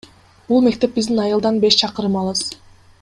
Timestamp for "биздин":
0.99-1.21